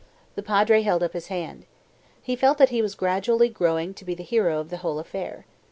The 0.33 0.41
Padre 0.41 0.81
held 0.81 1.03
up 1.03 1.13
his 1.13 1.27
hand. 1.27 1.67
He 2.23 2.35
felt 2.35 2.57
that 2.57 2.69
he 2.69 2.81
was 2.81 2.95
gradually 2.95 3.49
growing 3.49 3.93
to 3.93 4.03
be 4.03 4.15
the 4.15 4.23
hero 4.23 4.57
of 4.59 4.71
the 4.71 4.77
whole 4.77 4.97
affair. 4.97 5.45